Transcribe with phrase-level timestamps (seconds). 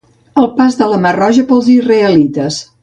[0.43, 2.63] El pas de la mar Roja pels israelites.